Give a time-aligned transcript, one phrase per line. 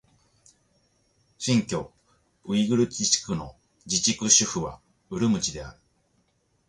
[1.37, 1.91] 新疆
[2.45, 3.55] ウイグル自治区の
[3.85, 4.79] 自治区首府は
[5.11, 5.79] ウルムチである